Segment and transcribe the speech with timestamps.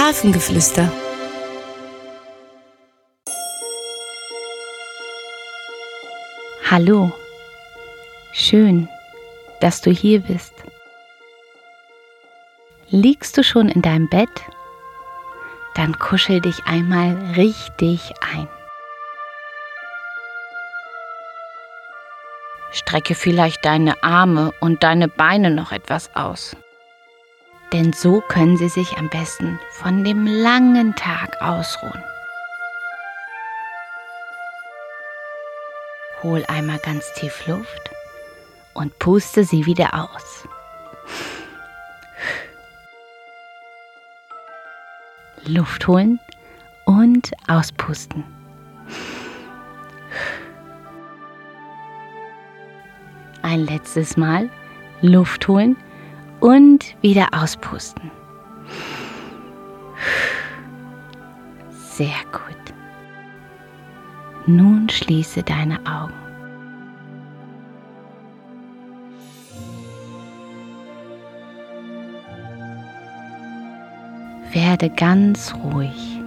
[0.00, 0.90] Hafengeflüster.
[6.70, 7.12] Hallo,
[8.32, 8.88] schön,
[9.60, 10.54] dass du hier bist.
[12.88, 14.30] Liegst du schon in deinem Bett?
[15.74, 18.48] Dann kuschel dich einmal richtig ein.
[22.72, 26.56] Strecke vielleicht deine Arme und deine Beine noch etwas aus.
[27.72, 32.02] Denn so können sie sich am besten von dem langen Tag ausruhen.
[36.22, 37.90] Hol einmal ganz tief Luft
[38.74, 40.48] und puste sie wieder aus.
[45.46, 46.18] Luft holen
[46.84, 48.24] und auspusten.
[53.42, 54.50] Ein letztes Mal
[55.00, 55.76] Luft holen
[56.40, 58.10] und wieder auspusten.
[61.70, 62.74] Sehr gut.
[64.46, 66.14] Nun schließe deine Augen.
[74.52, 76.19] Werde ganz ruhig.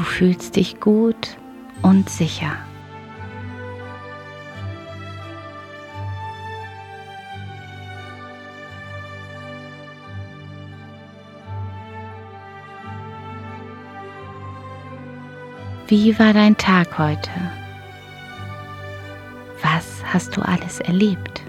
[0.00, 1.36] Du fühlst dich gut
[1.82, 2.56] und sicher.
[15.88, 17.30] Wie war dein Tag heute?
[19.60, 21.39] Was hast du alles erlebt?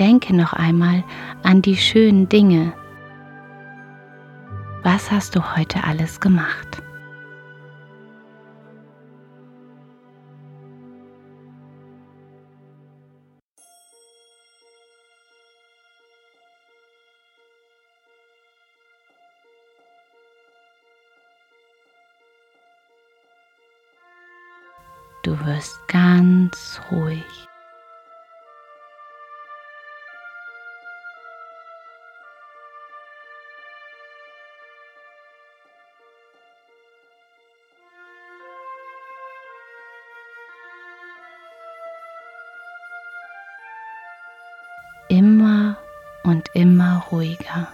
[0.00, 1.04] Denke noch einmal
[1.42, 2.72] an die schönen Dinge.
[4.82, 6.82] Was hast du heute alles gemacht?
[25.22, 27.39] Du wirst ganz ruhig.
[45.10, 45.76] Immer
[46.22, 47.68] und immer ruhiger.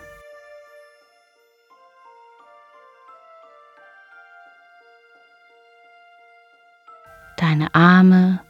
[7.37, 8.41] deine Arme,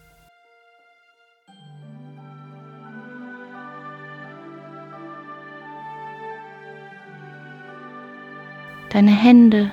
[8.91, 9.71] deine Hände,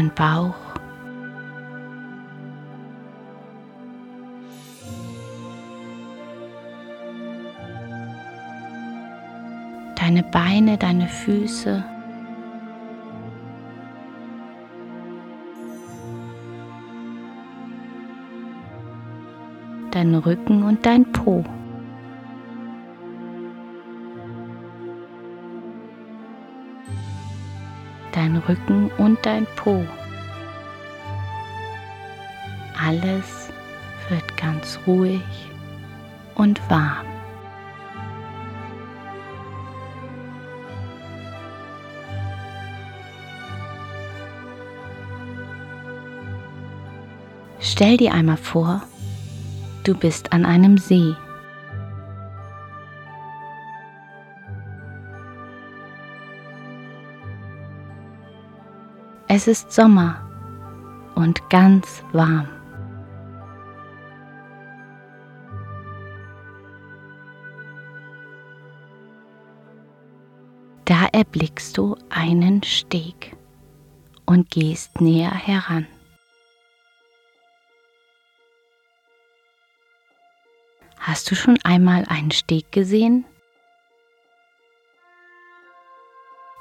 [0.00, 0.54] dein Bauch.
[9.96, 11.84] deine Beine, deine Füße.
[19.90, 21.44] Dein Rücken und dein Po.
[28.12, 29.84] Dein Rücken und dein Po.
[32.82, 33.50] Alles
[34.08, 35.22] wird ganz ruhig
[36.34, 37.06] und warm.
[47.60, 48.82] Stell dir einmal vor,
[49.84, 51.14] du bist an einem See.
[59.32, 60.28] Es ist Sommer
[61.14, 62.48] und ganz warm.
[70.84, 73.36] Da erblickst du einen Steg
[74.26, 75.86] und gehst näher heran.
[80.98, 83.24] Hast du schon einmal einen Steg gesehen?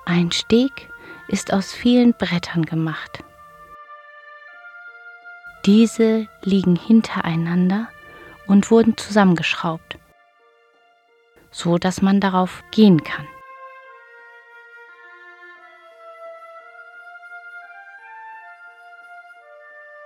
[0.05, 0.87] Ein Steg
[1.29, 3.23] ist aus vielen Brettern gemacht.
[5.65, 7.87] Diese liegen hintereinander
[8.47, 9.97] und wurden zusammengeschraubt,
[11.51, 13.27] so dass man darauf gehen kann.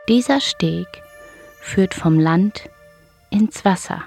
[0.09, 0.87] Dieser Steg
[1.61, 2.69] führt vom Land
[3.29, 4.03] ins Wasser.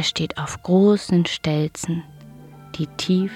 [0.00, 2.02] Er steht auf großen Stelzen,
[2.76, 3.32] die tief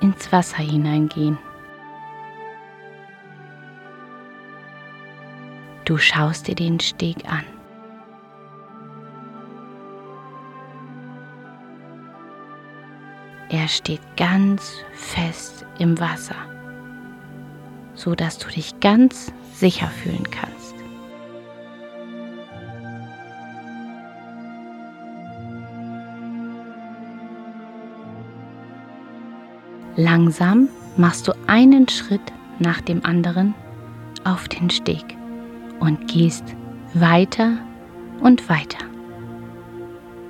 [0.00, 1.36] ins Wasser hineingehen.
[5.84, 7.42] Du schaust dir den Steg an.
[13.50, 16.36] Er steht ganz fest im Wasser,
[17.94, 20.71] so dass du dich ganz sicher fühlen kannst.
[29.96, 33.54] Langsam machst du einen Schritt nach dem anderen
[34.24, 35.04] auf den Steg
[35.80, 36.44] und gehst
[36.94, 37.58] weiter
[38.22, 38.78] und weiter,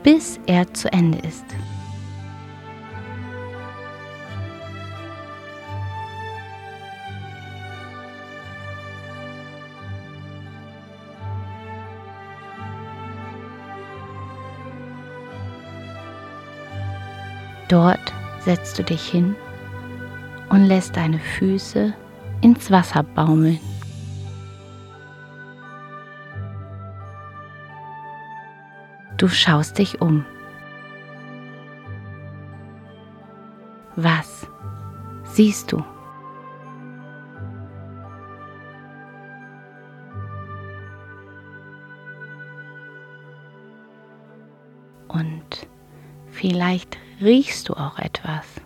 [0.02, 1.44] bis er zu Ende ist.
[17.68, 18.12] Dort
[18.44, 19.36] setzt du dich hin
[20.52, 21.94] und lässt deine Füße
[22.42, 23.58] ins Wasser baumeln.
[29.16, 30.26] Du schaust dich um.
[33.96, 34.46] Was
[35.24, 35.82] siehst du?
[45.08, 45.66] Und
[46.30, 48.61] vielleicht riechst du auch etwas.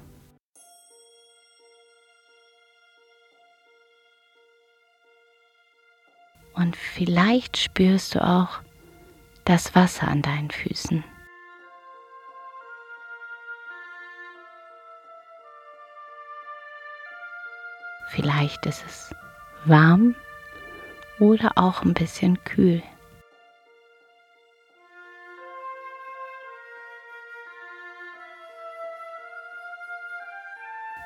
[6.56, 8.60] Und vielleicht spürst du auch
[9.44, 11.04] das Wasser an deinen Füßen.
[18.08, 19.14] Vielleicht ist es
[19.66, 20.14] warm
[21.18, 22.82] oder auch ein bisschen kühl.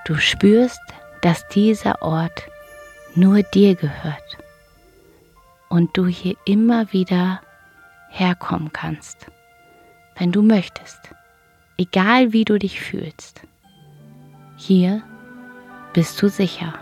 [0.04, 0.80] Du spürst,
[1.22, 2.48] dass dieser Ort
[3.16, 4.38] nur dir gehört
[5.70, 7.40] und du hier immer wieder
[8.10, 9.28] herkommen kannst,
[10.18, 11.00] wenn du möchtest,
[11.78, 13.40] egal wie du dich fühlst.
[14.56, 15.02] Hier
[15.94, 16.74] bist du sicher.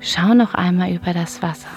[0.00, 1.68] Schau noch einmal über das Wasser.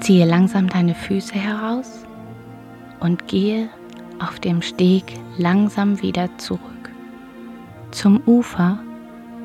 [0.00, 2.04] Ziehe langsam deine Füße heraus
[2.98, 3.68] und gehe
[4.18, 5.04] auf dem Steg
[5.38, 6.60] langsam wieder zurück
[7.92, 8.78] zum Ufer,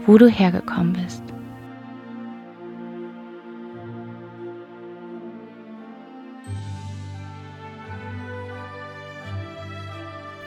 [0.08, 1.22] wo du hergekommen bist.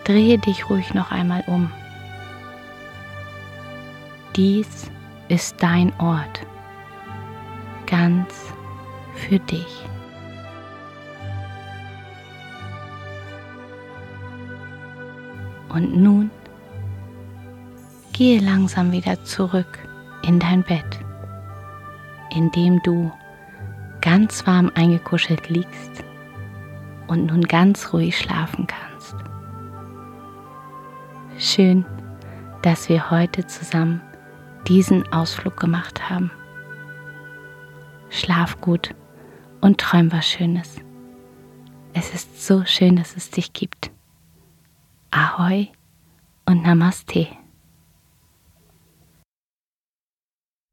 [0.04, 1.70] Drehe dich ruhig noch einmal um.
[4.40, 4.90] Dies
[5.28, 6.46] ist dein Ort,
[7.86, 8.34] ganz
[9.14, 9.84] für dich.
[15.68, 16.30] Und nun
[18.14, 19.78] gehe langsam wieder zurück
[20.22, 21.00] in dein Bett,
[22.34, 23.12] in dem du
[24.00, 26.02] ganz warm eingekuschelt liegst
[27.08, 29.16] und nun ganz ruhig schlafen kannst.
[31.36, 31.84] Schön,
[32.62, 34.00] dass wir heute zusammen
[34.68, 36.30] diesen Ausflug gemacht haben.
[38.10, 38.94] Schlaf gut
[39.60, 40.76] und träum was Schönes.
[41.92, 43.90] Es ist so schön, dass es dich gibt.
[45.10, 45.68] Ahoi
[46.46, 47.28] und Namaste.